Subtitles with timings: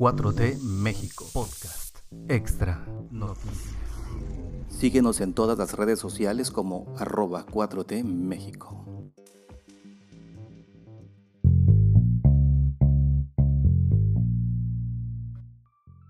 [0.00, 3.76] 4T México Podcast Extra Noticias.
[4.70, 8.82] Síguenos en todas las redes sociales como arroba 4T México.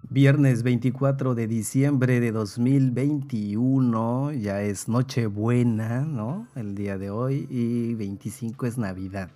[0.09, 6.47] Viernes 24 de diciembre de 2021, ya es Nochebuena, ¿no?
[6.55, 9.33] El día de hoy y 25 es Navidad.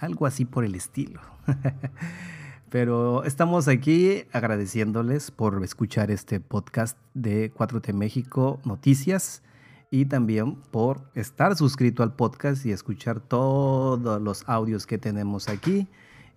[0.00, 1.20] Algo así por el estilo.
[2.78, 9.42] Pero estamos aquí agradeciéndoles por escuchar este podcast de 4T México Noticias
[9.90, 15.88] y también por estar suscrito al podcast y escuchar todos los audios que tenemos aquí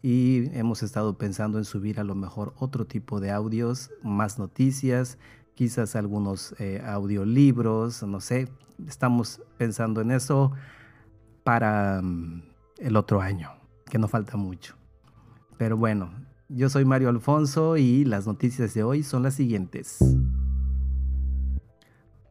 [0.02, 5.18] y hemos estado pensando en subir a lo mejor otro tipo de audios, más noticias,
[5.56, 8.48] quizás algunos eh, audiolibros, no sé,
[8.88, 10.54] estamos pensando en eso
[11.44, 12.44] para mm,
[12.78, 13.52] el otro año,
[13.90, 14.78] que no falta mucho.
[15.58, 20.00] Pero bueno, yo soy Mario Alfonso y las noticias de hoy son las siguientes.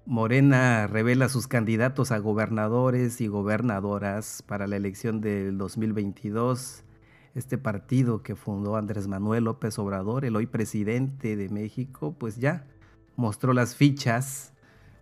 [0.04, 6.84] Morena revela sus candidatos a gobernadores y gobernadoras para la elección del 2022
[7.34, 12.66] este partido que fundó Andrés Manuel López Obrador, el hoy presidente de México, pues ya
[13.14, 14.52] mostró las fichas,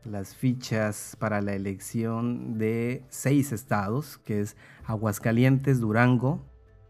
[0.05, 6.45] las fichas para la elección de seis estados, que es Aguascalientes, Durango,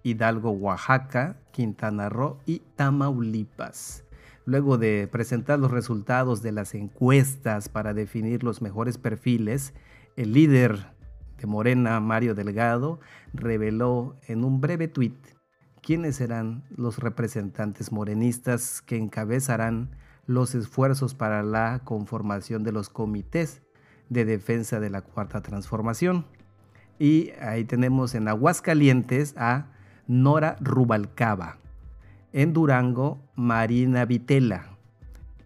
[0.06, 4.04] Hidalgo, Oaxaca, Quintana Roo y Tamaulipas.
[4.44, 9.74] Luego de presentar los resultados de las encuestas para definir los mejores perfiles,
[10.14, 10.92] el líder
[11.38, 13.00] de Morena, Mario Delgado,
[13.32, 15.16] reveló en un breve tuit
[15.82, 19.90] quiénes serán los representantes morenistas que encabezarán
[20.26, 23.62] los esfuerzos para la conformación de los comités
[24.08, 26.26] de defensa de la cuarta transformación.
[27.00, 29.72] Y ahí tenemos en Aguascalientes a
[30.08, 31.58] Nora Rubalcaba,
[32.32, 34.76] en Durango Marina Vitela,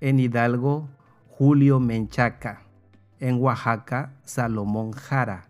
[0.01, 0.89] en Hidalgo
[1.29, 2.63] Julio Menchaca,
[3.21, 5.49] en Oaxaca Salomón Jara,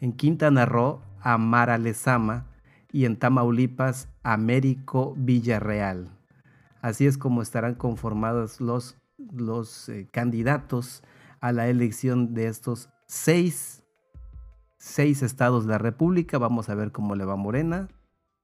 [0.00, 2.46] en Quintana Roo, Amara Lezama
[2.90, 6.10] y en Tamaulipas, Américo Villarreal.
[6.80, 11.02] Así es como estarán conformados los, los eh, candidatos
[11.40, 13.82] a la elección de estos seis,
[14.78, 16.38] seis estados de la República.
[16.38, 17.88] Vamos a ver cómo le va Morena.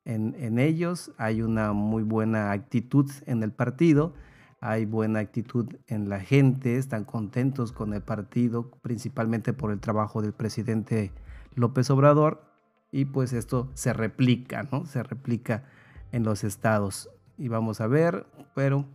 [0.05, 4.15] En, ellos hay una muy buena actitud en el partido
[4.63, 10.23] hay buena actitud en la gente, están contentos con el partido, principalmente por el trabajo
[10.23, 11.11] del presidente
[11.57, 12.45] López Obrador
[12.93, 14.87] y pues esto se replica, ¿no?
[14.87, 15.65] Se replica
[16.13, 18.25] en los estados y vamos a ver,
[18.55, 18.87] pero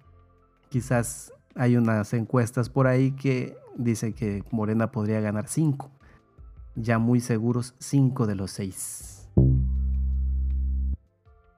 [0.69, 5.91] quizás hay unas encuestas por ahí que dicen que Morena podría ganar cinco,
[6.75, 9.16] ya muy seguros cinco de los seis.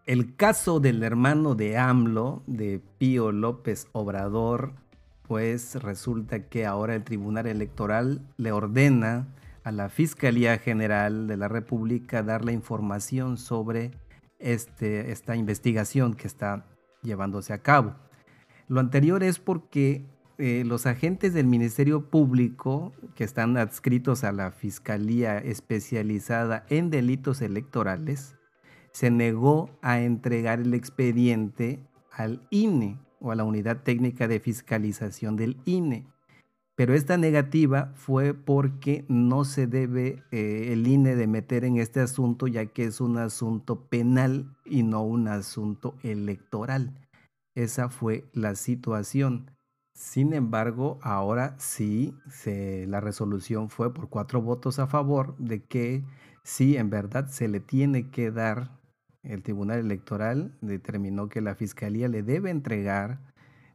[0.10, 4.74] El caso del hermano de AMLO, de Pío López Obrador,
[5.22, 9.28] pues resulta que ahora el Tribunal Electoral le ordena
[9.64, 13.92] a la Fiscalía General de la República darle información sobre
[14.40, 16.66] este, esta investigación que está
[17.04, 17.94] llevándose a cabo.
[18.68, 20.08] Lo anterior es porque
[20.40, 27.44] eh, los agentes del Ministerio Público que están adscritos a la Fiscalía especializada en delitos
[27.44, 28.39] electorales
[28.92, 31.80] se negó a entregar el expediente
[32.12, 36.08] al INE o a la Unidad Técnica de Fiscalización del INE
[36.80, 42.00] pero esta negativa fue porque no se debe eh, el INE de meter en este
[42.00, 46.98] asunto ya que es un asunto penal y no un asunto electoral.
[47.54, 49.52] Esa fue la situación.
[49.94, 56.06] Sin embargo, ahora sí, la resolución fue por cuatro votos a favor de que
[56.44, 58.79] sí, en verdad se le tiene que dar,
[59.24, 63.20] el Tribunal Electoral determinó que la Fiscalía le debe entregar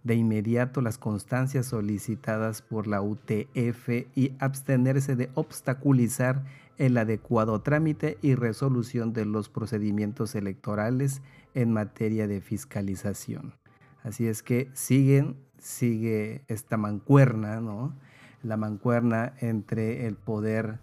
[0.03, 6.45] de inmediato las constancias solicitadas por la UTF y abstenerse de obstaculizar
[6.77, 11.23] el adecuado trámite y resolución de los procedimientos electorales
[11.55, 13.55] en materia de fiscalización.
[14.03, 17.97] Así es que siguen, sigue esta mancuerna, ¿no?
[18.43, 20.81] La mancuerna entre el poder,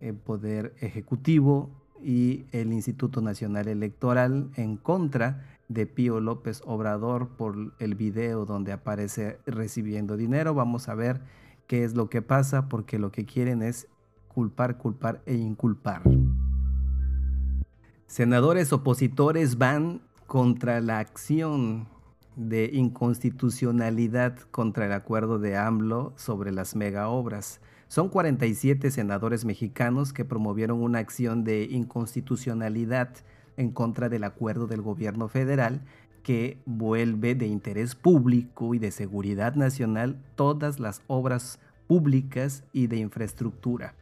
[0.00, 7.72] el poder ejecutivo y el Instituto Nacional Electoral en contra de Pío López Obrador por
[7.78, 10.54] el video donde aparece recibiendo dinero.
[10.54, 11.20] Vamos a ver
[11.66, 13.86] qué es lo que pasa porque lo que quieren es
[14.28, 16.02] culpar, culpar e inculpar.
[18.06, 21.86] Senadores opositores van contra la acción
[22.36, 27.60] de inconstitucionalidad contra el acuerdo de AMLO sobre las mega obras.
[27.90, 33.08] Son 47 senadores mexicanos que promovieron una acción de inconstitucionalidad
[33.56, 35.80] en contra del acuerdo del gobierno federal
[36.22, 41.58] que vuelve de interés público y de seguridad nacional todas las obras
[41.88, 43.96] públicas y de infraestructura.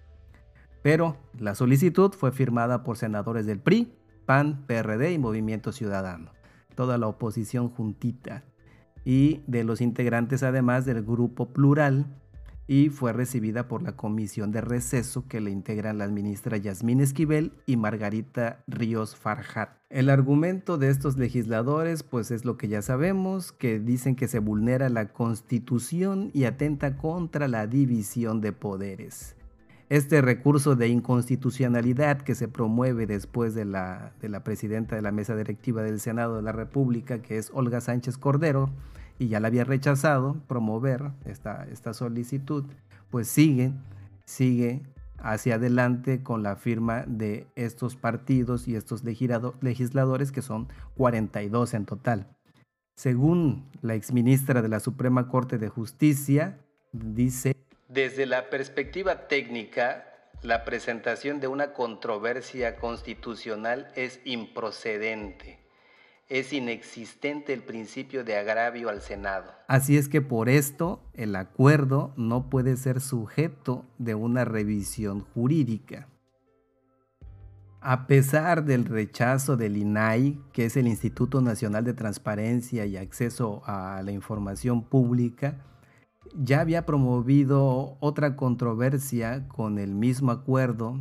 [0.82, 3.90] Pero la solicitud fue firmada por senadores del PRI,
[4.26, 6.32] PAN, PRD y Movimiento Ciudadano,
[6.74, 8.44] toda la oposición juntita,
[9.06, 12.04] y de los integrantes además del Grupo Plural,
[12.68, 17.52] y fue recibida por la comisión de receso que le integran la ministra Yasmín Esquivel
[17.64, 19.70] y Margarita Ríos Farjat.
[19.88, 24.38] El argumento de estos legisladores pues es lo que ya sabemos, que dicen que se
[24.38, 29.34] vulnera la constitución y atenta contra la división de poderes.
[29.88, 35.12] Este recurso de inconstitucionalidad que se promueve después de la, de la presidenta de la
[35.12, 38.68] mesa directiva del Senado de la República, que es Olga Sánchez Cordero,
[39.18, 42.64] y ya la había rechazado promover esta, esta solicitud,
[43.10, 43.72] pues sigue,
[44.24, 44.82] sigue
[45.18, 51.86] hacia adelante con la firma de estos partidos y estos legisladores, que son 42 en
[51.86, 52.26] total.
[52.94, 56.58] Según la exministra de la Suprema Corte de Justicia,
[56.92, 57.56] dice,
[57.88, 60.04] desde la perspectiva técnica,
[60.42, 65.57] la presentación de una controversia constitucional es improcedente
[66.28, 69.50] es inexistente el principio de agravio al Senado.
[69.66, 76.08] Así es que por esto el acuerdo no puede ser sujeto de una revisión jurídica.
[77.80, 83.62] A pesar del rechazo del INAI, que es el Instituto Nacional de Transparencia y Acceso
[83.64, 85.64] a la Información Pública,
[86.34, 91.00] ya había promovido otra controversia con el mismo acuerdo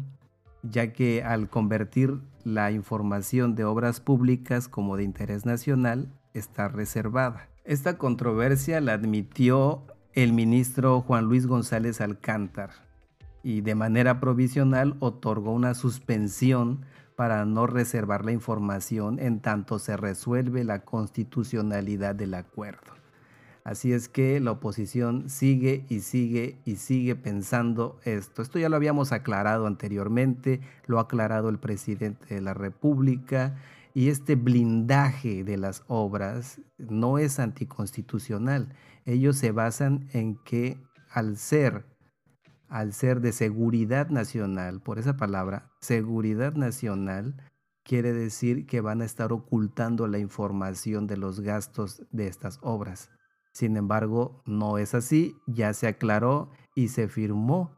[0.64, 7.50] ya que al convertir la información de obras públicas como de interés nacional está reservada.
[7.66, 9.84] Esta controversia la admitió
[10.14, 12.70] el ministro Juan Luis González Alcántar
[13.44, 16.86] y de manera provisional otorgó una suspensión
[17.18, 22.97] para no reservar la información en tanto se resuelve la constitucionalidad del acuerdo.
[23.68, 28.42] Así es que la oposición sigue y sigue y sigue pensando esto.
[28.42, 33.58] Esto ya lo habíamos aclarado anteriormente, lo ha aclarado el presidente de la República
[33.94, 38.74] y este blindaje de las obras no es anticonstitucional.
[39.04, 40.78] Ellos se basan en que
[41.10, 41.84] al ser
[42.70, 47.36] al ser de seguridad nacional, por esa palabra, seguridad nacional,
[47.84, 53.10] quiere decir que van a estar ocultando la información de los gastos de estas obras.
[53.58, 57.72] Sin embargo, no es así, ya se aclaró y se firmó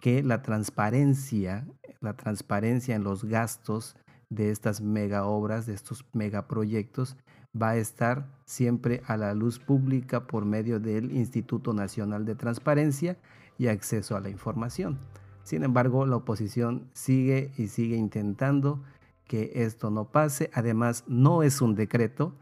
[0.00, 1.66] que la transparencia,
[2.00, 3.96] la transparencia en los gastos
[4.30, 7.16] de estas mega obras, de estos megaproyectos,
[7.60, 13.18] va a estar siempre a la luz pública por medio del Instituto Nacional de Transparencia
[13.58, 15.00] y Acceso a la Información.
[15.42, 18.84] Sin embargo, la oposición sigue y sigue intentando
[19.26, 20.48] que esto no pase.
[20.54, 22.36] Además, no es un decreto,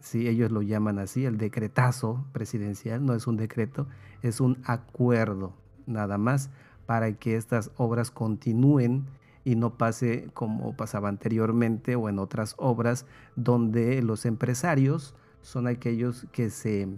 [0.00, 3.86] si ellos lo llaman así, el decretazo presidencial, no es un decreto,
[4.22, 5.54] es un acuerdo
[5.86, 6.50] nada más
[6.86, 9.06] para que estas obras continúen
[9.44, 13.06] y no pase como pasaba anteriormente o en otras obras
[13.36, 16.88] donde los empresarios son aquellos que se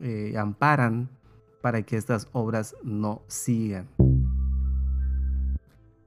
[0.00, 1.10] eh, amparan
[1.60, 3.88] para que estas obras no sigan.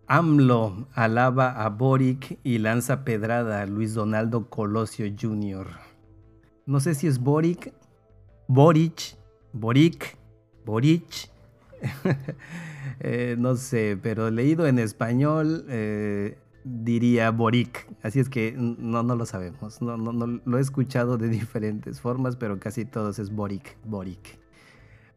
[0.08, 5.85] AMLO alaba a Boric y lanza pedrada a Luis Donaldo Colosio Jr.
[6.66, 7.74] No sé si es Boric,
[8.48, 9.16] Boric,
[9.54, 10.18] Boric,
[10.66, 11.30] Boric.
[13.02, 17.88] Eh, no sé, pero leído en español eh, diría Boric.
[18.04, 19.82] Así es que no, no lo sabemos.
[19.82, 24.40] No, no, no, lo he escuchado de diferentes formas, pero casi todos es Boric, Boric.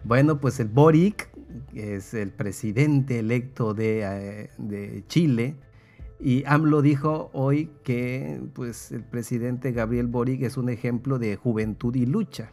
[0.03, 1.31] Bueno, pues el Boric
[1.75, 5.55] es el presidente electo de, eh, de Chile
[6.21, 11.95] y AMLO dijo hoy que pues, el presidente Gabriel Boric es un ejemplo de juventud
[11.95, 12.53] y lucha.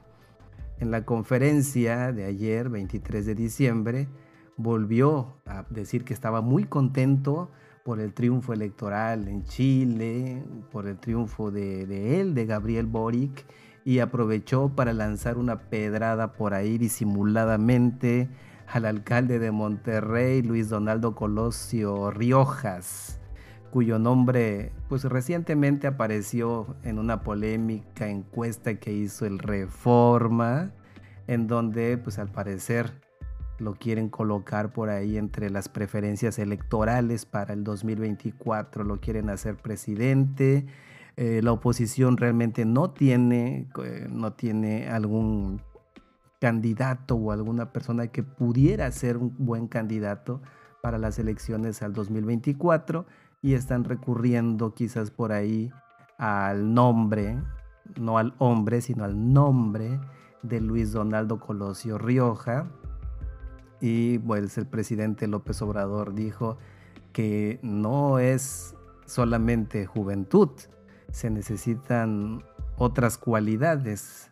[0.78, 4.08] En la conferencia de ayer, 23 de diciembre,
[4.56, 7.50] volvió a decir que estaba muy contento
[7.84, 13.46] por el triunfo electoral en Chile, por el triunfo de, de él, de Gabriel Boric,
[13.84, 18.30] y aprovechó para lanzar una pedrada por ahí disimuladamente
[18.68, 23.20] al alcalde de Monterrey, Luis Donaldo Colosio Riojas
[23.76, 30.72] cuyo nombre pues recientemente apareció en una polémica encuesta que hizo el Reforma,
[31.28, 33.02] en donde pues al parecer
[33.60, 39.58] lo quieren colocar por ahí entre las preferencias electorales para el 2024, lo quieren hacer
[39.58, 40.66] presidente.
[41.18, 45.62] Eh, la oposición realmente no tiene, eh, no tiene algún
[46.40, 50.42] candidato o alguna persona que pudiera ser un buen candidato
[50.82, 53.06] para las elecciones al 2024
[53.46, 55.72] y están recurriendo quizás por ahí
[56.18, 57.38] al nombre
[58.00, 60.00] no al hombre, sino al nombre
[60.42, 62.68] de Luis Donaldo Colosio Rioja.
[63.82, 66.58] Y pues el presidente López Obrador dijo
[67.14, 68.76] que no es
[69.06, 70.50] solamente juventud,
[71.12, 72.44] se necesitan
[72.78, 74.32] otras cualidades.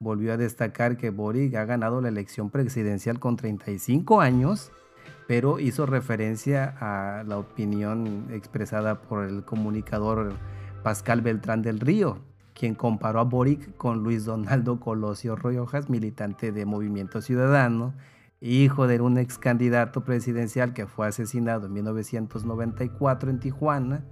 [0.00, 4.72] Volvió a destacar que Boric ha ganado la elección presidencial con 35 años,
[5.26, 10.34] pero hizo referencia a la opinión expresada por el comunicador
[10.82, 12.18] Pascal Beltrán del Río,
[12.54, 17.94] quien comparó a Boric con Luis Donaldo Colosio Rojas, militante de Movimiento Ciudadano,
[18.40, 24.04] hijo de un ex candidato presidencial que fue asesinado en 1994 en Tijuana.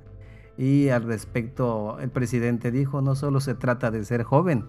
[0.57, 4.67] Y al respecto, el presidente dijo, no solo se trata de ser joven,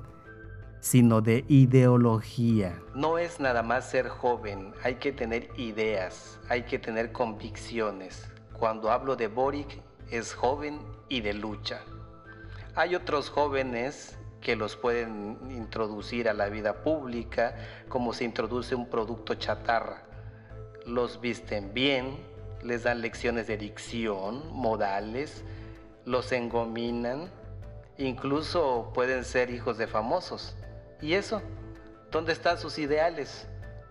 [0.83, 2.77] sino de ideología.
[2.93, 8.29] No es nada más ser joven, hay que tener ideas, hay que tener convicciones.
[8.51, 11.79] Cuando hablo de Boric, es joven y de lucha.
[12.75, 17.55] Hay otros jóvenes que los pueden introducir a la vida pública,
[17.87, 20.03] como se introduce un producto chatarra.
[20.85, 22.17] Los visten bien,
[22.61, 25.45] les dan lecciones de dicción, modales,
[26.03, 27.31] los engominan,
[27.97, 30.57] incluso pueden ser hijos de famosos.
[31.03, 31.41] ¿Y eso?
[32.13, 33.45] ¿Dónde están sus ideales?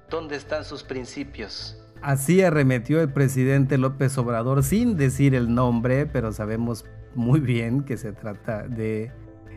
[0.08, 1.78] ¿Dónde están sus principios?
[2.00, 7.98] Así arremetió el presidente López Obrador sin decir el nombre, pero sabemos muy bien que
[7.98, 9.12] se trata de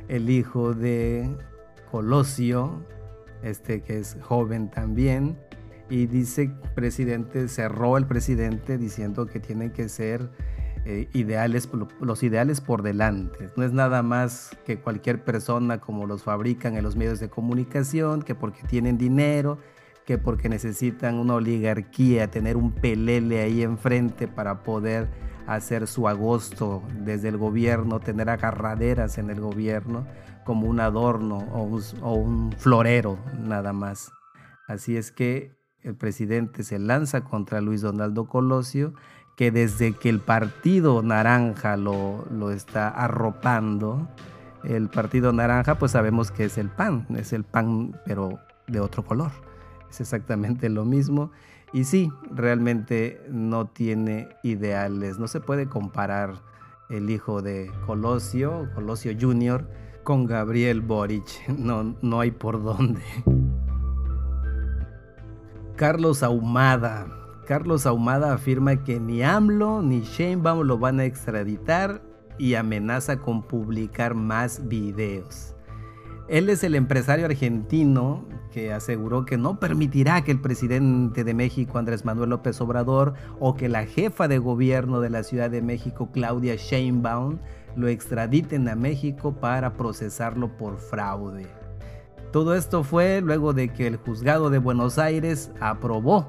[0.09, 1.33] el hijo de
[1.91, 2.85] Colosio,
[3.41, 5.39] este que es joven también,
[5.89, 10.29] y dice presidente, cerró el presidente diciendo que tienen que ser
[10.85, 11.67] eh, ideales,
[11.99, 13.49] los ideales por delante.
[13.57, 18.21] No es nada más que cualquier persona como los fabrican en los medios de comunicación,
[18.21, 19.57] que porque tienen dinero,
[20.05, 25.09] que porque necesitan una oligarquía, tener un pelele ahí enfrente para poder
[25.47, 30.05] hacer su agosto desde el gobierno, tener agarraderas en el gobierno
[30.43, 34.11] como un adorno o un, florero nada más.
[34.67, 38.93] Así es que el presidente se lanza contra Luis Donaldo Colosio,
[39.35, 44.07] que desde que el partido naranja lo, lo está arropando,
[44.63, 49.03] el partido naranja pues sabemos que es el pan, es el pan pero de otro
[49.03, 49.31] color.
[49.89, 51.31] Es exactamente lo mismo
[51.75, 55.19] y sí, realmente no tiene ideales.
[55.19, 56.35] No se puede comparar
[56.89, 59.67] el hijo de Colosio, Colosio Jr.,
[60.03, 61.25] con Gabriel Boric.
[61.57, 63.01] No, no hay por dónde.
[65.75, 67.07] Carlos Ahumada.
[67.45, 72.01] Carlos Ahumada afirma que ni AMLO ni Sheinbaum lo van a extraditar
[72.39, 75.53] y amenaza con publicar más videos.
[76.27, 81.77] Él es el empresario argentino que aseguró que no permitirá que el presidente de México,
[81.77, 86.09] Andrés Manuel López Obrador, o que la jefa de gobierno de la Ciudad de México,
[86.11, 87.37] Claudia Sheinbaum,
[87.75, 91.47] lo extraditen a México para procesarlo por fraude.
[92.31, 96.27] Todo esto fue luego de que el juzgado de Buenos Aires aprobó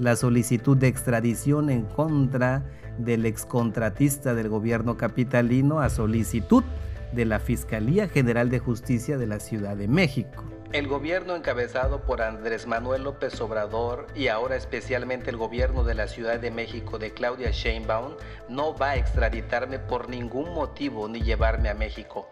[0.00, 2.64] la solicitud de extradición en contra
[2.98, 6.64] del excontratista del gobierno capitalino a solicitud
[7.12, 10.42] de la Fiscalía General de Justicia de la Ciudad de México.
[10.72, 16.06] El gobierno encabezado por Andrés Manuel López Obrador y ahora especialmente el gobierno de la
[16.06, 18.14] Ciudad de México de Claudia Sheinbaum
[18.48, 22.28] no va a extraditarme por ningún motivo ni llevarme a México.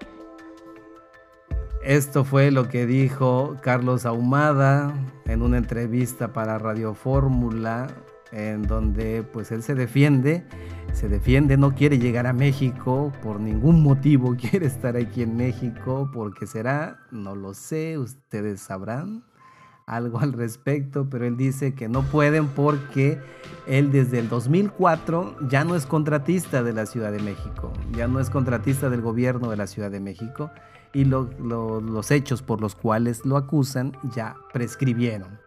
[1.82, 4.92] Esto fue lo que dijo Carlos Ahumada
[5.26, 7.86] en una entrevista para Radio Fórmula
[8.32, 10.44] en donde pues él se defiende
[10.92, 16.10] se defiende, no quiere llegar a México por ningún motivo, quiere estar aquí en México,
[16.12, 19.24] porque será, no lo sé, ustedes sabrán
[19.86, 23.18] algo al respecto, pero él dice que no pueden porque
[23.66, 28.20] él desde el 2004 ya no es contratista de la Ciudad de México, ya no
[28.20, 30.50] es contratista del gobierno de la Ciudad de México
[30.92, 35.38] y los hechos por los cuales lo acusan ya prescribieron.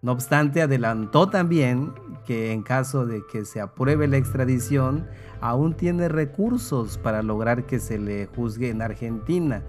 [0.00, 1.92] No obstante, adelantó también
[2.24, 5.08] que en caso de que se apruebe la extradición,
[5.40, 9.64] aún tiene recursos para lograr que se le juzgue en Argentina,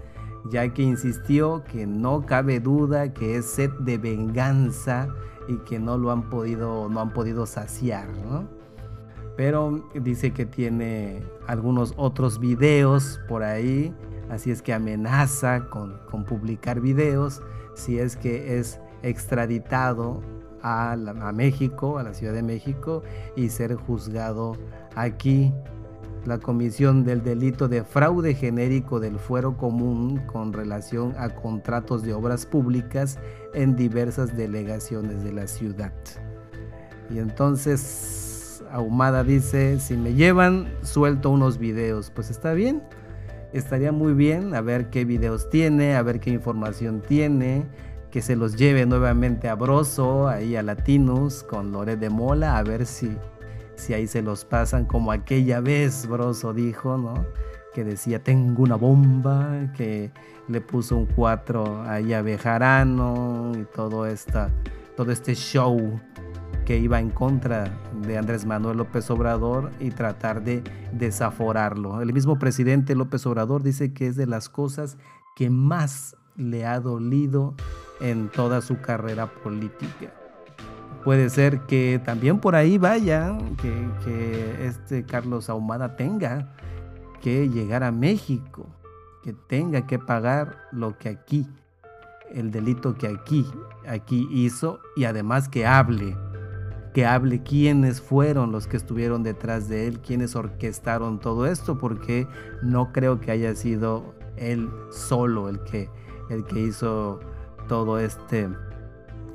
[0.48, 5.08] ya que insistió que no cabe duda que es sed de venganza
[5.48, 8.08] y que no lo han podido, no han podido saciar,
[9.36, 13.92] Pero dice que tiene algunos otros videos por ahí,
[14.30, 17.42] así es que amenaza con, con publicar videos
[17.74, 20.20] si es que es extraditado
[20.62, 23.02] a, México, a la Ciudad de México,
[23.36, 24.56] y ser juzgado
[24.94, 25.52] aquí.
[26.26, 32.12] La comisión del delito de fraude genérico del fuero común con relación a contratos de
[32.12, 33.18] obras públicas
[33.54, 35.94] en diversas delegaciones de la ciudad.
[37.08, 42.10] Y entonces Ahumada dice, si me llevan, suelto unos videos.
[42.10, 42.82] Pues está bien,
[43.52, 47.64] estaría muy bien a ver qué videos tiene, a ver qué información tiene,
[48.10, 52.62] que se los lleve nuevamente a Broso, ahí a Latinus, con Lore de Mola, a
[52.62, 53.16] ver si,
[53.76, 57.24] si ahí se los pasan como aquella vez Broso dijo, ¿no?
[57.74, 60.10] Que decía, tengo una bomba, que
[60.48, 64.50] le puso un 4 ahí a Bejarano y todo, esta,
[64.96, 66.00] todo este show
[66.70, 67.64] que iba en contra
[68.06, 70.62] de Andrés Manuel López Obrador y tratar de
[70.92, 72.00] desaforarlo.
[72.00, 74.96] El mismo presidente López Obrador dice que es de las cosas
[75.34, 77.56] que más le ha dolido
[78.00, 80.12] en toda su carrera política.
[81.02, 86.54] Puede ser que también por ahí vaya, que, este Carlos Ahumada tenga
[87.20, 88.68] que llegar a México,
[89.24, 91.48] que tenga que pagar lo que aquí,
[92.32, 93.44] el delito que aquí,
[93.88, 96.16] aquí hizo y además que hable,
[96.92, 102.26] que hable quiénes fueron los que estuvieron detrás de él, quiénes orquestaron todo esto, porque
[102.62, 105.88] no creo que haya sido él solo el que,
[106.30, 107.20] el que hizo
[107.68, 108.48] todo este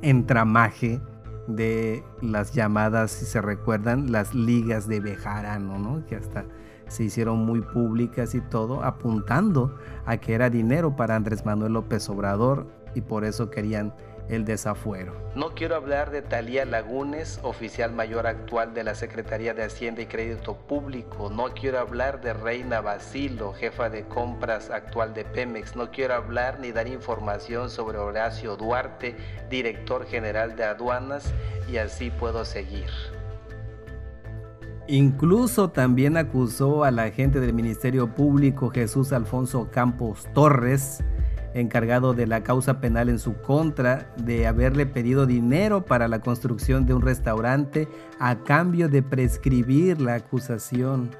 [0.02, 1.00] entramaje
[1.46, 6.04] de las llamadas, si se recuerdan, las ligas de Bejarano, ¿no?
[6.06, 6.44] Que hasta
[6.88, 12.08] se hicieron muy públicas y todo, apuntando a que era dinero para Andrés Manuel López
[12.08, 13.92] Obrador y por eso querían
[14.28, 15.14] el desafuero.
[15.34, 20.06] No quiero hablar de Talía Lagunes, oficial mayor actual de la Secretaría de Hacienda y
[20.06, 21.30] Crédito Público.
[21.30, 25.76] No quiero hablar de Reina Basilo, jefa de compras actual de Pemex.
[25.76, 29.16] No quiero hablar ni dar información sobre Horacio Duarte,
[29.50, 31.32] director general de aduanas,
[31.70, 32.90] y así puedo seguir.
[34.88, 41.02] Incluso también acusó al agente del Ministerio Público Jesús Alfonso Campos Torres
[41.60, 46.86] encargado de la causa penal en su contra de haberle pedido dinero para la construcción
[46.86, 51.10] de un restaurante a cambio de prescribir la acusación.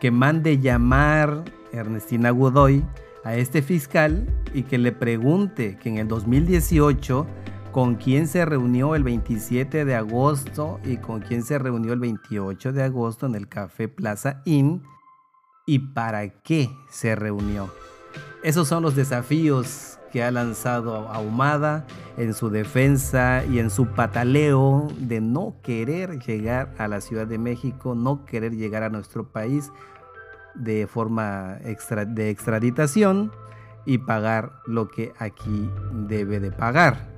[0.00, 2.84] Que mande llamar Ernestina Godoy
[3.24, 7.26] a este fiscal y que le pregunte que en el 2018
[7.72, 12.72] con quién se reunió el 27 de agosto y con quién se reunió el 28
[12.72, 14.82] de agosto en el Café Plaza Inn
[15.66, 17.70] y para qué se reunió.
[18.42, 24.88] Esos son los desafíos que ha lanzado Ahumada en su defensa y en su pataleo
[24.96, 29.72] de no querer llegar a la Ciudad de México, no querer llegar a nuestro país
[30.54, 33.32] de forma de extraditación
[33.84, 35.68] y pagar lo que aquí
[36.06, 37.08] debe de pagar.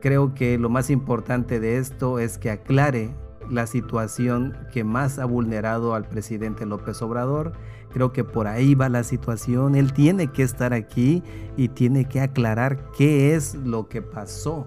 [0.00, 3.14] Creo que lo más importante de esto es que aclare
[3.50, 7.52] la situación que más ha vulnerado al presidente López Obrador
[7.92, 9.74] Creo que por ahí va la situación.
[9.74, 11.22] Él tiene que estar aquí
[11.56, 14.66] y tiene que aclarar qué es lo que pasó.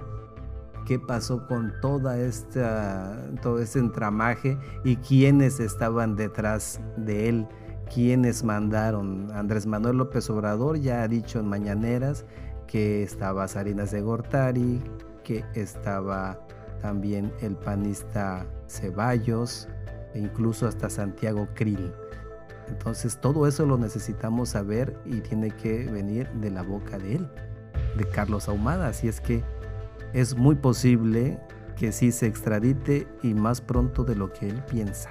[0.86, 7.48] Qué pasó con toda esta, todo este entramaje y quiénes estaban detrás de él,
[7.94, 9.32] quiénes mandaron.
[9.32, 12.26] Andrés Manuel López Obrador ya ha dicho en Mañaneras
[12.68, 14.82] que estaba Salinas de Gortari,
[15.24, 16.38] que estaba
[16.82, 19.70] también el panista Ceballos
[20.14, 21.94] e incluso hasta Santiago Krill.
[22.68, 27.28] Entonces todo eso lo necesitamos saber y tiene que venir de la boca de él,
[27.98, 28.88] de Carlos Ahumada.
[28.88, 29.44] Así es que
[30.14, 31.40] es muy posible
[31.76, 35.10] que sí se extradite y más pronto de lo que él piensa.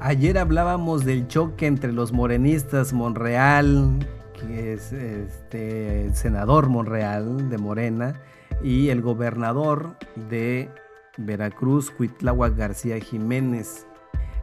[0.00, 3.98] Ayer hablábamos del choque entre los morenistas Monreal,
[4.32, 8.14] que es este, el senador Monreal de Morena,
[8.62, 9.96] y el gobernador
[10.30, 10.70] de
[11.18, 13.86] Veracruz, Cuitláhuac García Jiménez.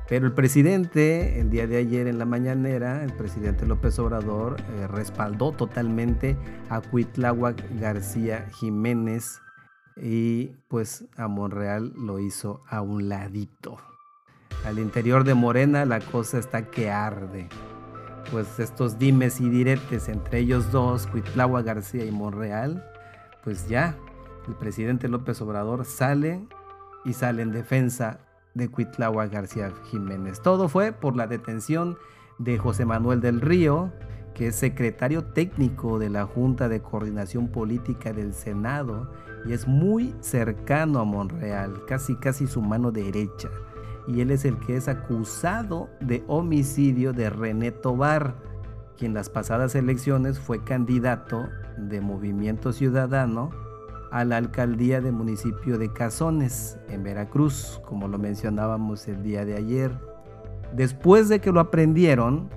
[0.10, 4.88] Pero el presidente, el día de ayer en la mañanera, el presidente López Obrador eh,
[4.88, 6.38] respaldó totalmente
[6.70, 9.42] a Cuitláhuac García Jiménez
[9.98, 13.78] y pues a Monreal lo hizo a un ladito.
[14.66, 17.50] Al interior de Morena la cosa está que arde.
[18.32, 22.86] Pues estos dimes y diretes entre ellos dos, Cuitláhuac García y Monreal,
[23.44, 23.98] pues ya
[24.48, 26.48] el presidente López Obrador sale
[27.04, 28.20] y sale en defensa
[28.58, 30.42] de Cuitlagua García Jiménez.
[30.42, 31.98] Todo fue por la detención
[32.40, 33.92] de José Manuel del Río,
[34.34, 39.12] que es secretario técnico de la Junta de Coordinación Política del Senado
[39.46, 43.50] y es muy cercano a Monreal, casi casi su mano derecha.
[44.08, 48.36] Y él es el que es acusado de homicidio de René Tobar,
[48.98, 53.52] quien en las pasadas elecciones fue candidato de Movimiento Ciudadano
[54.12, 59.56] a la alcaldía del municipio de Cazones, en Veracruz, como lo mencionábamos el día de
[59.56, 59.92] ayer.
[60.74, 62.50] Después de que lo aprendieron,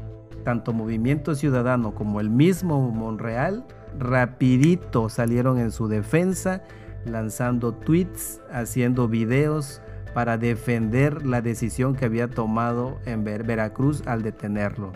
[0.44, 3.66] tanto Movimiento Ciudadano como el mismo Monreal,
[3.98, 6.62] rapidito salieron en su defensa,
[7.04, 9.82] lanzando tweets, haciendo videos
[10.14, 14.92] para defender la decisión que había tomado en Veracruz al detenerlo.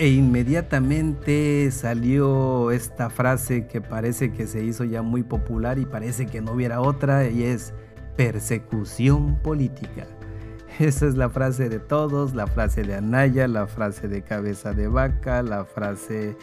[0.00, 6.24] E inmediatamente salió esta frase que parece que se hizo ya muy popular y parece
[6.24, 7.74] que no hubiera otra y es
[8.16, 10.06] persecución política.
[10.78, 14.88] Esa es la frase de todos, la frase de Anaya, la frase de Cabeza de
[14.88, 16.34] Vaca, la frase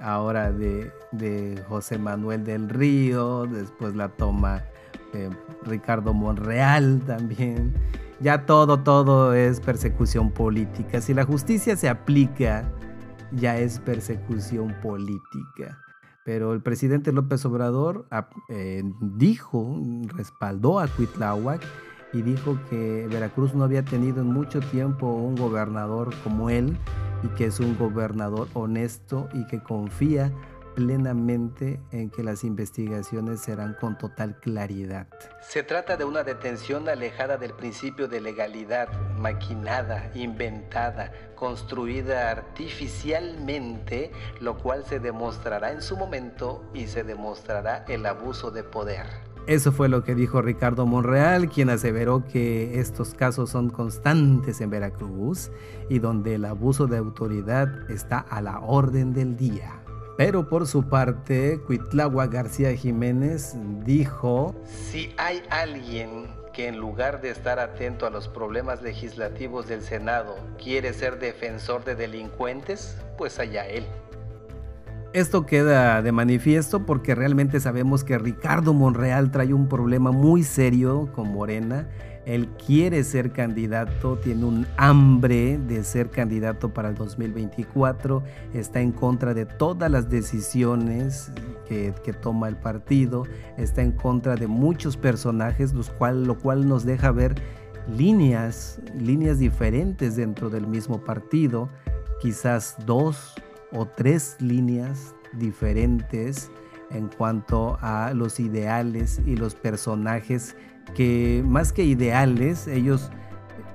[0.00, 4.62] ahora de, José Manuel del Río, después la toma
[5.14, 5.30] eh,
[5.66, 7.74] Ricardo Monreal también.
[8.20, 11.00] Ya todo, todo es persecución política.
[11.00, 12.70] Si la justicia se aplica
[13.32, 15.78] ya es persecución política.
[16.24, 18.06] Pero el presidente López Obrador
[18.48, 19.80] eh, dijo,
[20.16, 21.62] respaldó a Cuitláhuac
[22.12, 26.76] y dijo que Veracruz no había tenido en mucho tiempo un gobernador como él
[27.22, 30.32] y que es un gobernador honesto y que confía
[30.80, 35.06] plenamente en que las investigaciones serán con total claridad.
[35.42, 38.88] Se trata de una detención alejada del principio de legalidad,
[39.18, 48.06] maquinada, inventada, construida artificialmente, lo cual se demostrará en su momento y se demostrará el
[48.06, 49.04] abuso de poder.
[49.46, 54.70] Eso fue lo que dijo Ricardo Monreal, quien aseveró que estos casos son constantes en
[54.70, 55.50] Veracruz
[55.88, 59.79] y donde el abuso de autoridad está a la orden del día.
[60.20, 63.54] Pero por su parte, Cuitlagua García Jiménez
[63.86, 69.80] dijo, si hay alguien que en lugar de estar atento a los problemas legislativos del
[69.80, 73.86] Senado quiere ser defensor de delincuentes, pues allá él.
[75.14, 81.08] Esto queda de manifiesto porque realmente sabemos que Ricardo Monreal trae un problema muy serio
[81.14, 81.88] con Morena
[82.26, 88.92] él quiere ser candidato, tiene un hambre de ser candidato para el 2024, está en
[88.92, 91.32] contra de todas las decisiones
[91.66, 93.24] que, toma el partido,
[93.56, 97.34] está en contra de muchos personajes, los cual, lo cual nos deja ver
[97.96, 101.68] líneas, líneas diferentes dentro del mismo partido,
[102.20, 103.34] quizás dos
[103.72, 106.50] o tres líneas diferentes
[106.90, 110.56] en cuanto a los ideales y los personajes
[110.94, 113.10] que más que ideales, ellos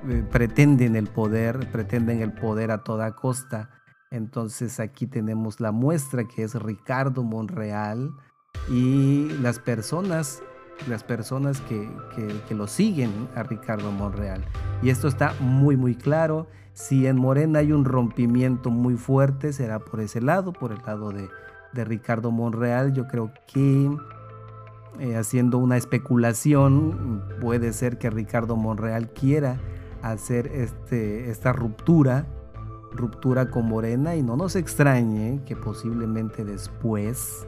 [0.08, 3.70] eh, pretenden el poder, pretenden el poder a toda costa.
[4.12, 8.12] Entonces aquí tenemos la muestra que es Ricardo Monreal
[8.70, 10.42] y las personas,
[10.88, 11.90] las personas que,
[12.48, 14.46] que lo siguen a Ricardo Monreal.
[14.82, 16.48] Y esto está muy muy claro.
[16.74, 21.12] Si en Morena hay un rompimiento muy fuerte, será por ese lado, por el lado
[21.12, 21.30] de,
[21.74, 22.94] de Ricardo Monreal.
[22.94, 23.90] Yo creo que
[25.00, 29.60] eh, haciendo una especulación, puede ser que Ricardo Monreal quiera
[30.02, 32.28] hacer este, esta ruptura,
[32.92, 37.46] ruptura con Morena y no nos extrañe que posiblemente después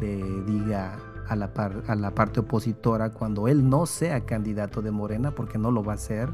[0.00, 0.98] le diga
[1.28, 5.92] a la, parte opositora cuando él no sea candidato de Morena, porque no lo va
[5.92, 6.28] a hacer,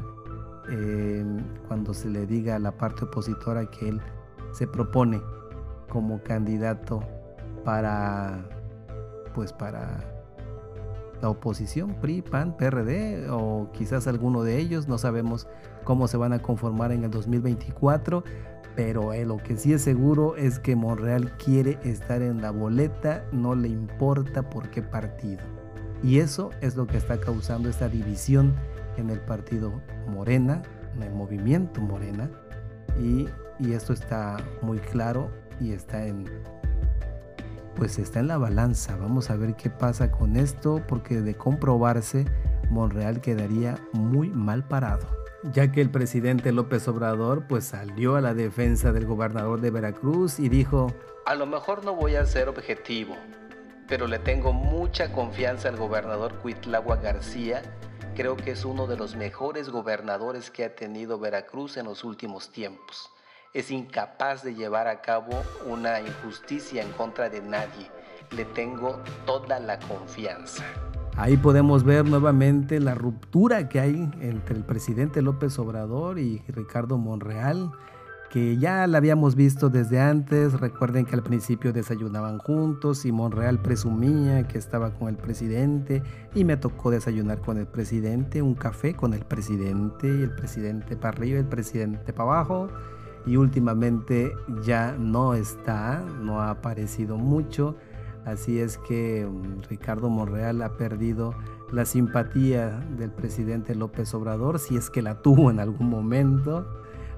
[0.69, 1.25] eh,
[1.67, 4.01] cuando se le diga a la parte opositora que él
[4.51, 5.21] se propone
[5.89, 7.01] como candidato
[7.63, 8.45] para
[9.33, 10.18] pues para
[11.21, 15.47] la oposición, PRI, PAN, PRD o quizás alguno de ellos, no sabemos
[15.83, 18.23] cómo se van a conformar en el 2024,
[18.75, 23.25] pero eh, lo que sí es seguro es que Monreal quiere estar en la boleta,
[23.31, 25.41] no le importa por qué partido.
[26.01, 28.53] Y eso es lo que está causando esta división
[28.97, 30.61] en el partido Morena,
[30.95, 32.29] en el movimiento Morena,
[32.99, 33.27] y,
[33.59, 35.29] y esto está muy claro
[35.59, 36.25] y está en
[37.79, 38.97] pues está en la balanza.
[38.97, 42.25] Vamos a ver qué pasa con esto porque de comprobarse
[42.69, 45.07] Monreal quedaría muy mal parado.
[45.53, 50.39] Ya que el presidente López Obrador pues salió a la defensa del gobernador de Veracruz
[50.39, 50.93] y dijo,
[51.25, 53.15] a lo mejor no voy a ser objetivo,
[53.87, 57.61] pero le tengo mucha confianza al gobernador Cuitlagua García.
[58.13, 62.51] Creo que es uno de los mejores gobernadores que ha tenido Veracruz en los últimos
[62.51, 63.09] tiempos
[63.53, 65.31] es incapaz de llevar a cabo
[65.65, 67.89] una injusticia en contra de nadie.
[68.31, 70.63] Le tengo toda la confianza.
[71.17, 76.97] Ahí podemos ver nuevamente la ruptura que hay entre el presidente López Obrador y Ricardo
[76.97, 77.71] Monreal,
[78.29, 80.53] que ya la habíamos visto desde antes.
[80.53, 86.03] Recuerden que al principio desayunaban juntos y Monreal presumía que estaba con el presidente
[86.35, 90.95] y me tocó desayunar con el presidente, un café con el presidente y el presidente
[90.95, 92.69] para arriba el presidente para abajo
[93.29, 97.75] y últimamente ya no está, no ha aparecido mucho.
[98.25, 101.35] Así es que mm, Ricardo Monreal ha perdido
[101.71, 106.67] la simpatía del presidente López Obrador, si es que la tuvo en algún momento.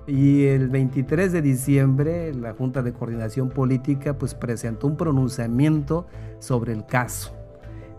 [0.05, 6.07] Y el 23 de diciembre la Junta de Coordinación Política pues presentó un pronunciamiento
[6.39, 7.40] sobre el caso.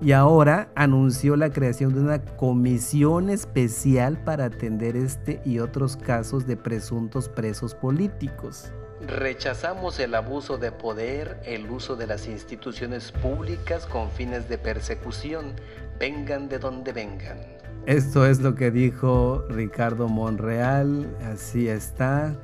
[0.02, 6.46] Y ahora anunció la creación de una comisión especial para atender este y otros casos
[6.46, 8.72] de presuntos presos políticos.
[9.06, 15.54] Rechazamos el abuso de poder, el uso de las instituciones públicas con fines de persecución,
[15.98, 17.38] vengan de donde vengan.
[17.86, 22.34] Esto es lo que dijo Ricardo Monreal, así está.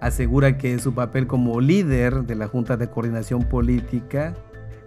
[0.00, 4.34] Asegura que en su papel como líder de la Junta de Coordinación Política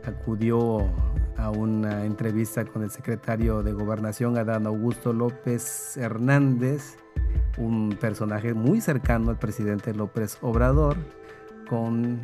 [0.10, 0.90] acudió
[1.38, 6.98] a una entrevista con el secretario de Gobernación, Adán Augusto López Hernández,
[7.58, 10.98] un personaje muy cercano al presidente López Obrador,
[11.70, 12.20] con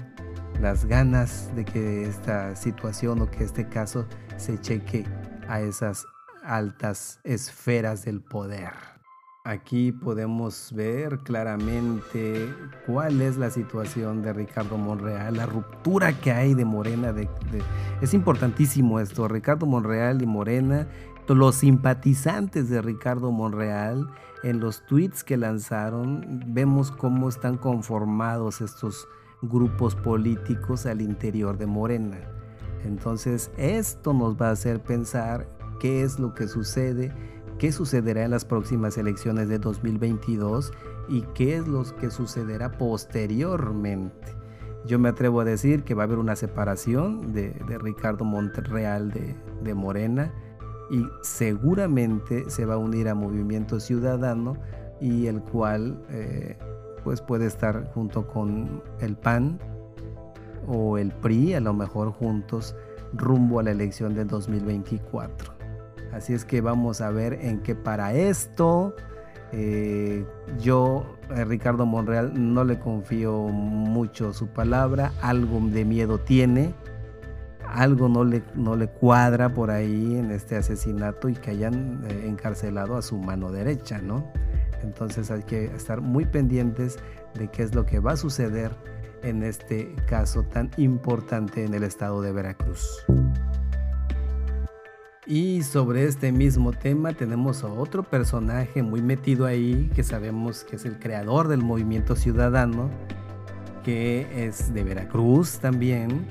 [0.62, 4.06] las ganas de que esta situación o que este caso
[4.38, 5.06] se cheque
[5.48, 6.06] a esas
[6.44, 8.95] altas esferas del poder.
[9.48, 12.52] Aquí podemos ver claramente
[12.88, 17.14] cuál es la situación de Ricardo Monreal, la ruptura que hay de Morena.
[18.02, 20.88] es importantísimo esto, Ricardo Monreal y Morena,
[21.28, 24.10] los simpatizantes de Ricardo Monreal,
[24.42, 29.08] en los tweets que lanzaron, vemos cómo están conformados estos
[29.44, 32.18] grupos políticos al interior de Morena.
[32.84, 35.48] Entonces esto nos va a hacer pensar
[35.80, 37.14] qué es lo que sucede
[37.58, 40.74] qué sucederá en las próximas elecciones de 2022
[41.08, 44.36] y qué es lo que sucederá posteriormente.
[44.86, 49.74] Yo me atrevo a decir que va a haber una separación de, Ricardo Monterreal de,
[49.74, 50.32] Morena
[50.92, 54.58] y seguramente se va a unir a Movimiento Ciudadano
[55.02, 56.58] y el cual eh,
[57.04, 59.60] pues puede estar junto con el PAN
[60.68, 62.76] o el PRI, a lo mejor juntos
[63.14, 65.55] rumbo a la elección de 2024.
[66.16, 68.96] Así es que vamos a ver en qué para esto.
[69.52, 70.26] Eh,
[70.58, 75.12] yo, Ricardo Monreal, no le confío mucho su palabra.
[75.22, 76.74] Algo de miedo tiene.
[77.68, 82.28] Algo no le, no le cuadra por ahí en este asesinato y que hayan eh,
[82.28, 84.32] encarcelado a su mano derecha, ¿no?
[84.84, 86.98] Entonces hay que estar muy pendientes
[87.34, 88.72] de qué es lo que va a suceder
[89.22, 93.04] en este caso tan importante en el estado de Veracruz.
[95.28, 100.76] Y sobre este mismo tema tenemos a otro personaje muy metido ahí, que sabemos que
[100.76, 102.92] es el creador del movimiento ciudadano,
[103.84, 106.28] que es de Veracruz también.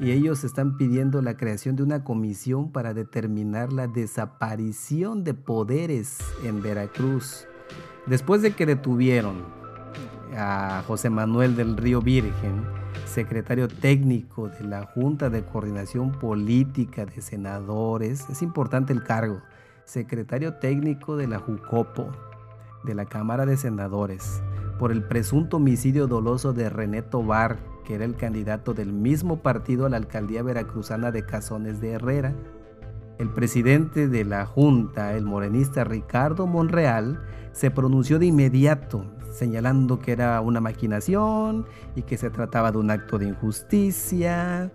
[0.00, 6.18] Y ellos están pidiendo la creación de una comisión para determinar la desaparición de poderes
[6.44, 7.46] en Veracruz.
[8.06, 9.44] Después de que detuvieron
[10.36, 12.64] a José Manuel del Río Virgen,
[13.12, 19.42] secretario técnico de la Junta de Coordinación Política de Senadores, es importante el cargo,
[19.84, 22.10] secretario técnico de la JUCOPO,
[22.84, 24.42] de la Cámara de Senadores,
[24.78, 29.84] por el presunto homicidio doloso de René Tobar, que era el candidato del mismo partido
[29.84, 32.34] a la alcaldía veracruzana de Cazones de Herrera.
[33.18, 37.20] El presidente de la Junta, el morenista Ricardo Monreal,
[37.52, 41.66] se pronunció de inmediato señalando que era una maquinación
[41.96, 44.70] y que se trataba de un acto de injusticia,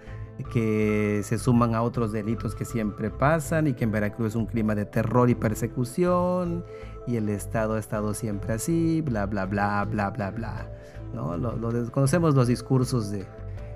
[0.52, 4.46] que se suman a otros delitos que siempre pasan y que en Veracruz es un
[4.46, 6.63] clima de terror y persecución
[7.08, 10.70] y el Estado ha estado siempre así, bla, bla, bla, bla, bla, bla.
[11.13, 11.38] ¿no?
[11.38, 13.26] Lo, conocemos los discursos de,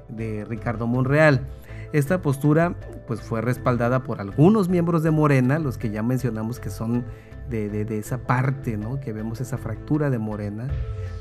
[0.09, 1.47] de Ricardo Monreal.
[1.93, 2.75] Esta postura
[3.05, 7.03] pues fue respaldada por algunos miembros de Morena, los que ya mencionamos que son
[7.49, 9.01] de, esa parte, ¿no?
[9.01, 10.67] que vemos esa fractura de Morena,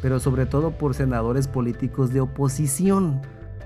[0.01, 3.21] pero sobre todo por senadores políticos de oposición,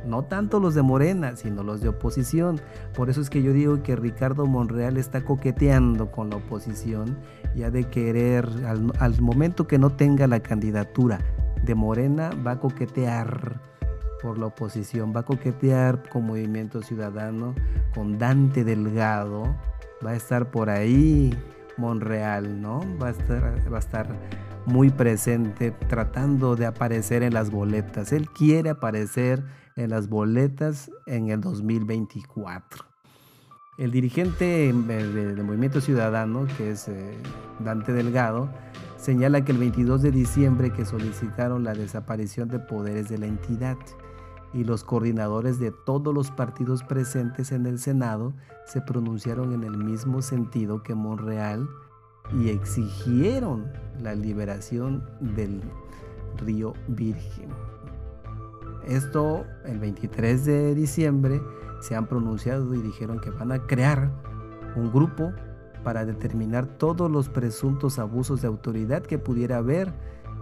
[0.06, 2.60] no tanto los de Morena, sino los de oposición.
[2.94, 7.18] Por eso es que yo digo que Ricardo Monreal está coqueteando con la oposición,
[7.54, 11.20] ya de querer, al, al momento que no tenga la candidatura
[11.62, 13.60] de Morena, va a coquetear
[14.24, 17.54] por la oposición, va a coquetear con Movimiento Ciudadano,
[17.94, 19.54] con Dante Delgado,
[20.04, 21.36] va a estar por ahí
[21.76, 22.80] Monreal, ¿no?
[22.98, 24.08] Va a estar, va a estar
[24.64, 28.12] muy presente tratando de aparecer en las boletas.
[28.12, 29.44] Él quiere aparecer
[29.76, 32.82] en las boletas en el 2024.
[33.76, 37.12] El dirigente del Movimiento Ciudadano, que es eh,
[37.58, 38.48] Dante Delgado,
[38.96, 43.76] señala que el 22 de diciembre que solicitaron la desaparición de poderes de la entidad
[44.54, 48.32] y los coordinadores de todos los partidos presentes en el Senado
[48.66, 51.68] se pronunciaron en el mismo sentido que Monreal
[52.32, 55.60] y exigieron la liberación del
[56.38, 57.50] río Virgen.
[58.86, 61.42] Esto el 23 de diciembre
[61.80, 64.10] se han pronunciado y dijeron que van a crear
[64.76, 65.32] un grupo
[65.82, 69.92] para determinar todos los presuntos abusos de autoridad que pudiera haber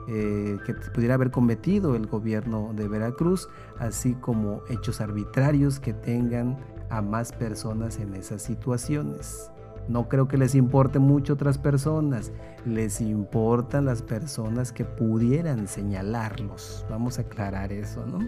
[0.09, 6.59] eh, que pudiera haber cometido el gobierno de Veracruz, así como hechos arbitrarios que tengan
[6.91, 9.51] a más personas en esas situaciones.
[9.88, 12.33] No creo que les importe mucho otras personas,
[12.65, 16.87] les importan las personas que pudieran señalarlos.
[16.88, 18.19] Vamos a aclarar eso, ¿no?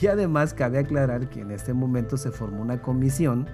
[0.00, 3.46] Y además cabe aclarar que en este momento se formó una comisión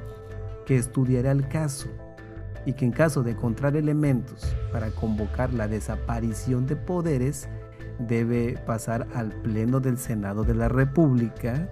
[0.66, 1.88] que estudiará el caso
[2.64, 7.48] y que en caso de encontrar elementos para convocar la desaparición de poderes,
[7.98, 11.68] debe pasar al Pleno del Senado de la República,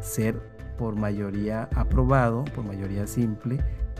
[0.00, 0.40] ser
[0.78, 3.58] por mayoría aprobado, por mayoría simple,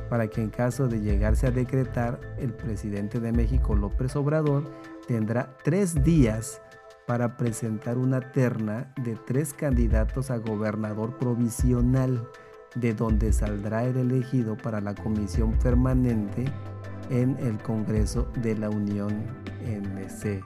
[0.09, 4.64] para que en caso de llegarse a decretar, el presidente de México, López Obrador,
[5.07, 6.61] tendrá tres días
[7.07, 12.29] para presentar una terna de tres candidatos a gobernador provisional,
[12.76, 16.44] de donde saldrá el elegido para la comisión permanente
[17.10, 19.24] en el Congreso de la Unión
[19.60, 20.42] en ese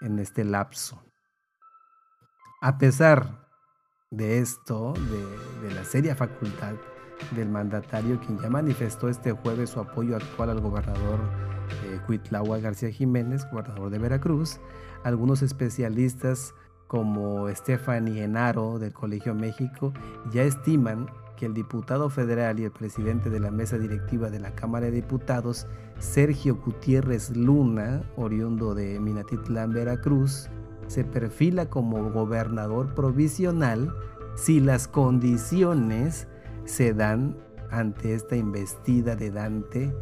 [0.00, 1.02] en este lapso.
[2.60, 3.48] A pesar
[4.10, 4.92] de esto,
[5.62, 6.74] de, la seria facultad
[7.30, 11.20] del mandatario, quien ya manifestó este jueves su apoyo actual al gobernador
[11.84, 14.60] eh, García Jiménez, gobernador de Veracruz,
[15.04, 16.54] algunos especialistas
[16.88, 19.94] como Stephanie Enaro del Colegio México
[20.30, 21.08] ya estiman
[21.42, 24.92] que el diputado federal y el presidente de la mesa directiva de la Cámara de
[24.92, 25.66] Diputados,
[25.98, 30.48] Sergio Gutiérrez Luna, oriundo de Minatitlán, Veracruz,
[30.86, 33.92] se perfila como gobernador provisional
[34.36, 36.28] si las condiciones
[36.64, 37.36] se dan
[37.72, 39.92] ante esta investida de Dante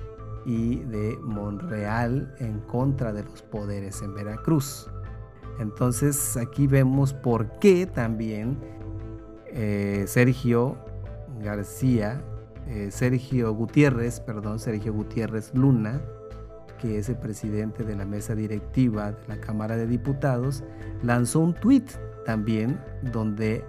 [0.44, 4.90] y de Monreal en contra de los poderes en Veracruz.
[5.58, 8.58] Entonces aquí vemos por qué también
[9.46, 10.76] eh, Sergio
[11.42, 12.22] García,
[12.68, 16.00] eh, Sergio Gutiérrez, perdón, Sergio Gutiérrez Luna,
[16.80, 20.64] que es el presidente de la mesa directiva de la Cámara de Diputados,
[21.02, 21.90] lanzó un tuit
[22.24, 22.80] también
[23.12, 23.64] donde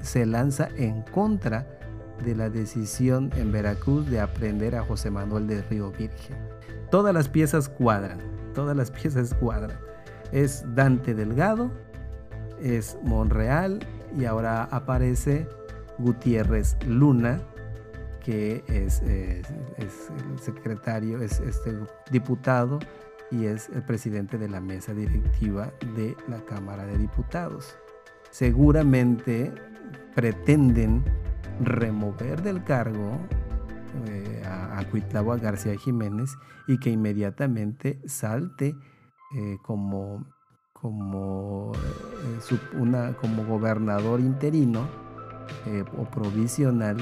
[0.00, 1.66] se lanza en contra
[2.24, 6.36] de la decisión en Veracruz de aprender a José Manuel de Río Virgen.
[6.90, 8.18] Todas las piezas cuadran,
[8.54, 9.78] todas las piezas cuadran.
[10.32, 11.70] Es Dante Delgado,
[12.60, 13.80] es Monreal
[14.16, 15.46] y ahora aparece
[15.98, 17.40] Gutiérrez Luna,
[18.24, 19.42] que es, el
[20.40, 21.78] secretario, es este
[22.10, 22.78] diputado
[23.30, 27.76] y es el presidente de la mesa directiva de la Cámara de Diputados.
[28.30, 29.52] Seguramente
[30.14, 31.04] pretenden
[31.60, 33.18] remover del cargo
[34.06, 38.76] eh, a, a García Jiménez y que inmediatamente salte
[39.34, 40.26] eh, como,
[40.72, 45.07] como, eh, como gobernador interino
[45.66, 46.96] eh, o provisional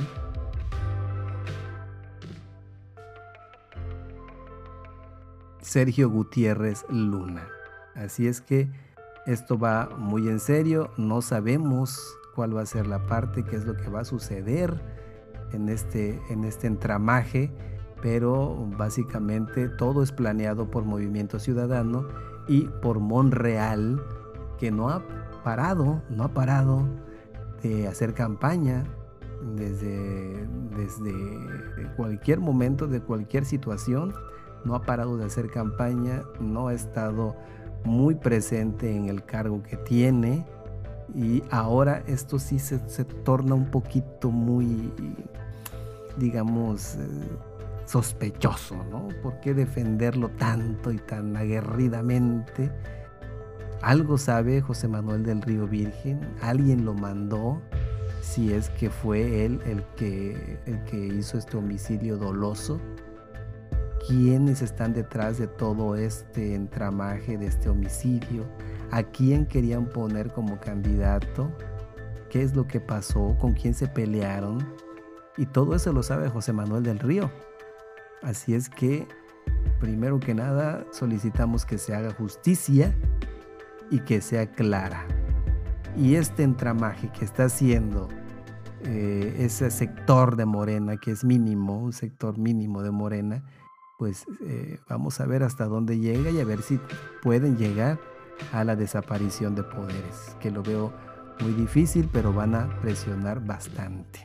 [5.61, 7.49] Sergio Gutiérrez Luna.
[7.95, 8.71] Así es que
[9.27, 13.65] esto va muy en serio, no sabemos cuál va a ser la parte, qué es
[13.65, 14.81] lo que va a suceder
[15.53, 17.51] en este, en este entramaje,
[18.01, 22.07] pero básicamente todo es planeado por Movimiento Ciudadano
[22.47, 24.01] y por Monreal,
[24.59, 25.03] que no ha
[25.43, 26.87] parado, no ha parado
[27.69, 28.85] de hacer campaña
[29.55, 31.13] desde, desde
[31.97, 34.15] cualquier momento, de cualquier situación.
[34.65, 37.37] No ha parado de hacer campaña, no ha estado
[37.85, 40.45] muy presente en el cargo que tiene
[41.15, 42.79] y ahora esto sí se,
[43.25, 44.93] torna un poquito muy,
[46.17, 47.09] digamos, eh,
[47.85, 49.09] sospechoso, ¿no?
[49.23, 52.73] ¿Por qué defenderlo tanto y tan aguerridamente?
[53.83, 57.61] Algo sabe José Manuel del Río Virgen, alguien lo mandó,
[58.21, 62.81] si es que fue él el que, el que hizo este homicidio doloso.
[64.09, 68.45] ¿Quiénes están detrás de todo este entramaje de este homicidio?
[68.91, 71.51] ¿A quién querían poner como candidato?
[72.31, 73.37] ¿Qué es lo que pasó?
[73.41, 74.67] ¿Con quién se pelearon?
[75.37, 77.31] Y todo eso lo sabe José Manuel del Río.
[78.23, 79.07] Así es que,
[79.81, 82.95] primero que nada, solicitamos que se haga justicia
[83.91, 85.07] y que sea clara.
[85.97, 88.09] Y este entramaje que está haciendo
[88.85, 93.45] eh, ese sector de Morena, que es mínimo, un sector mínimo de Morena,
[93.99, 96.79] pues eh, vamos a ver hasta dónde llega y a ver si
[97.23, 97.99] pueden llegar
[98.53, 100.93] a la desaparición de poderes, que lo veo
[101.41, 104.21] muy difícil, pero van a presionar bastante.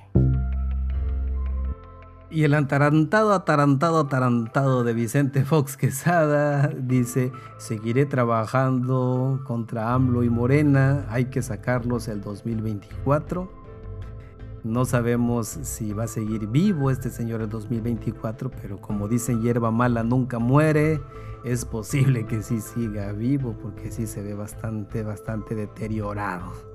[2.32, 10.30] Y el atarantado, atarantado, atarantado de Vicente Fox Quesada dice, seguiré trabajando contra AMLO y
[10.30, 13.52] Morena, hay que sacarlos el 2024.
[14.64, 19.72] No sabemos si va a seguir vivo este señor el 2024, pero como dicen, hierba
[19.72, 21.02] mala nunca muere.
[21.44, 26.71] Es posible que sí siga vivo porque sí se ve bastante, bastante deteriorado.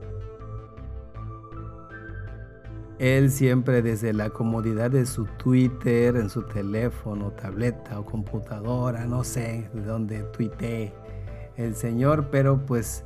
[2.98, 9.22] Él siempre desde la comodidad de su Twitter, en su teléfono, tableta o computadora, no
[9.22, 10.94] sé de dónde tuitee
[11.56, 13.04] el Señor, pero pues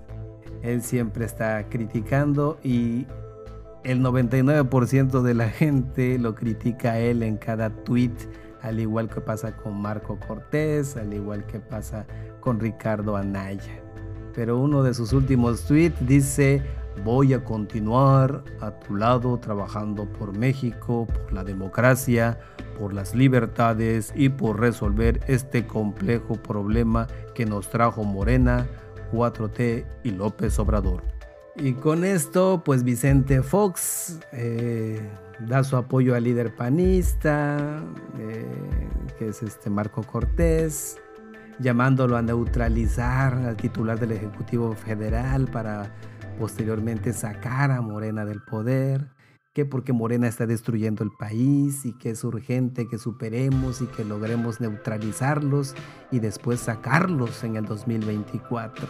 [0.62, 3.06] él siempre está criticando y
[3.82, 8.14] el 99% de la gente lo critica a él en cada tweet,
[8.62, 12.06] al igual que pasa con Marco Cortés, al igual que pasa
[12.40, 13.80] con Ricardo Anaya.
[14.34, 16.62] Pero uno de sus últimos tweets dice,
[17.04, 22.38] voy a continuar a tu lado trabajando por México, por la democracia,
[22.78, 28.66] por las libertades y por resolver este complejo problema que nos trajo Morena,
[29.12, 31.02] 4T y López Obrador.
[31.56, 35.00] Y con esto, pues Vicente Fox eh,
[35.40, 37.82] da su apoyo al líder panista,
[38.18, 38.46] eh,
[39.18, 40.98] que es este Marco Cortés,
[41.58, 45.92] llamándolo a neutralizar al titular del Ejecutivo Federal para
[46.40, 49.10] posteriormente sacar a Morena del poder,
[49.52, 54.06] que porque Morena está destruyendo el país y que es urgente que superemos y que
[54.06, 55.74] logremos neutralizarlos
[56.10, 58.88] y después sacarlos en el 2024.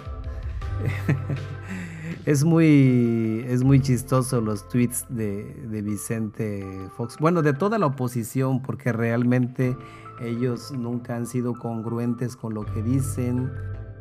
[2.25, 6.65] es muy, es muy chistoso los tweets de, de, Vicente
[6.97, 7.17] Fox.
[7.19, 9.77] Bueno, de toda la oposición, porque realmente
[10.21, 13.51] ellos nunca han sido congruentes con lo que dicen,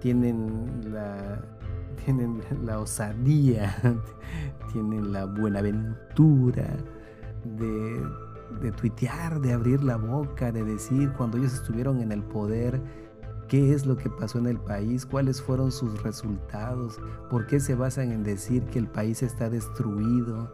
[0.01, 1.58] tienen la,
[2.05, 3.75] tienen la osadía,
[4.73, 6.67] tienen la buenaventura
[7.43, 8.01] de,
[8.61, 12.81] de tuitear, de abrir la boca, de decir cuando ellos estuvieron en el poder
[13.49, 17.75] qué es lo que pasó en el país, cuáles fueron sus resultados, por qué se
[17.75, 20.51] basan en decir que el país está destruido,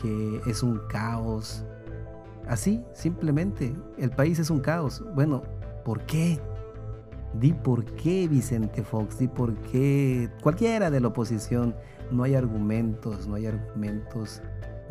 [0.00, 1.64] que es un caos.
[2.46, 5.04] Así, simplemente, el país es un caos.
[5.14, 5.42] Bueno,
[5.84, 6.40] ¿por qué?
[7.34, 11.74] Di por qué Vicente Fox, di por qué cualquiera de la oposición.
[12.10, 14.40] No hay argumentos, no hay argumentos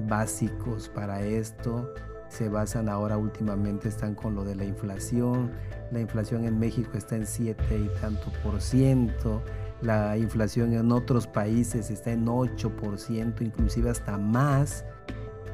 [0.08, 1.94] básicos para esto.
[2.30, 5.52] Se basan ahora últimamente, están con lo de la inflación.
[5.92, 9.42] La inflación en México está en 7 y tanto por ciento.
[9.82, 14.86] La inflación en otros países está en 8%, inclusive hasta más.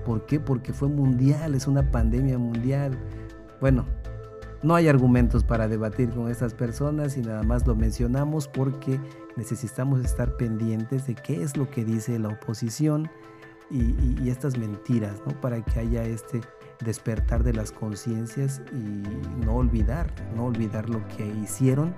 [0.06, 0.40] ¿Por qué?
[0.40, 2.98] Porque fue mundial, es una pandemia mundial.
[3.62, 3.86] Bueno,
[4.64, 9.00] no hay argumentos para debatir con estas personas y nada más lo mencionamos porque
[9.36, 13.10] necesitamos estar pendientes de qué es lo que dice la oposición
[13.70, 15.40] y, estas mentiras, ¿no?
[15.42, 16.42] Para que haya este
[16.84, 21.94] despertar de las conciencias y no olvidar, no olvidar lo que hicieron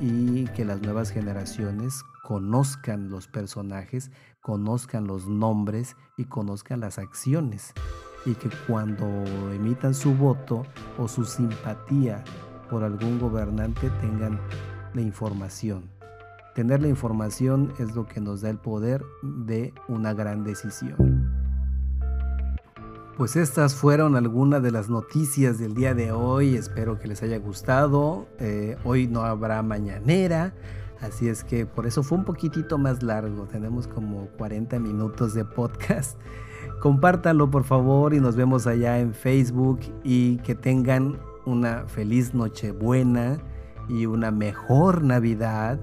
[0.00, 7.74] y que las nuevas generaciones conozcan los personajes, conozcan los nombres y conozcan las acciones
[8.24, 9.06] y que cuando
[9.52, 10.64] emitan su voto
[10.98, 12.22] o su simpatía
[12.70, 14.38] por algún gobernante tengan
[14.94, 15.90] la información.
[16.54, 21.30] Tener la información es lo que nos da el poder de una gran decisión.
[23.16, 26.56] Pues estas fueron algunas de las noticias del día de hoy.
[26.56, 28.26] Espero que les haya gustado.
[28.38, 30.54] Eh, hoy no habrá mañanera.
[31.00, 33.44] Así es que por eso fue un poquitito más largo.
[33.46, 36.18] Tenemos como 40 minutos de podcast.
[36.80, 43.38] Compártanlo por favor y nos vemos allá en Facebook y que tengan una feliz Nochebuena
[43.88, 45.78] y una mejor Navidad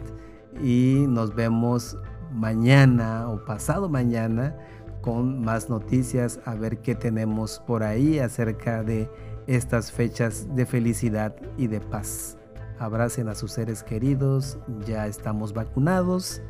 [0.62, 1.98] y nos vemos
[2.34, 4.56] mañana o pasado mañana
[5.02, 9.10] con más noticias a ver qué tenemos por ahí acerca de
[9.48, 12.38] estas fechas de felicidad y de paz.
[12.78, 16.42] Abracen a sus seres queridos, ya estamos vacunados,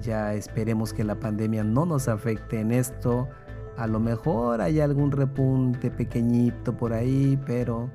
[0.00, 3.28] ya esperemos que la pandemia no nos afecte en esto
[3.76, 7.90] a lo mejor hay algún repunte pequeñito por ahí, pero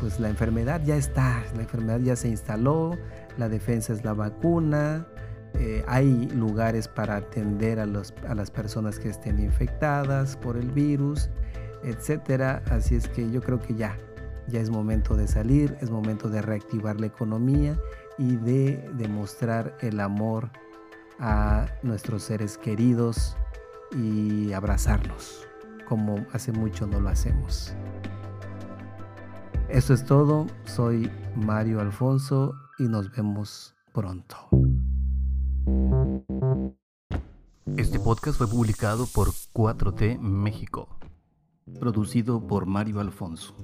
[0.00, 2.96] pues la enfermedad ya está, la enfermedad ya se instaló,
[3.36, 5.06] la defensa es la vacuna,
[5.54, 11.28] eh, hay lugares para atender a, a las personas que estén infectadas por el virus,
[11.82, 12.62] etcétera.
[12.70, 13.96] Así es que yo creo que ya,
[14.48, 17.78] ya es momento de salir, es momento de reactivar la economía
[18.18, 20.50] y de demostrar el amor
[21.18, 23.36] a nuestros seres queridos,
[23.92, 25.46] y abrazarnos,
[25.88, 27.74] como hace mucho no lo hacemos.
[29.68, 34.36] Eso es todo, soy Mario Alfonso y nos vemos pronto.
[37.76, 40.88] Este podcast fue publicado por 4T México,
[41.78, 43.54] producido por Mario Alfonso.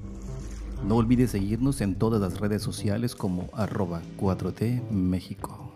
[0.87, 5.76] No olvides seguirnos en todas las redes sociales como arroba 4T México.